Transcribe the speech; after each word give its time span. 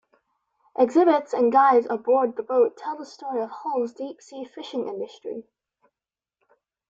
Exhibits 0.79 1.31
and 1.31 1.51
guides 1.51 1.85
aboard 1.87 2.35
the 2.35 2.41
boat 2.41 2.75
tell 2.75 2.97
the 2.97 3.05
story 3.05 3.39
of 3.39 3.51
Hull's 3.51 3.93
deep-sea 3.93 4.45
fishing 4.45 4.87
industry. 4.87 5.43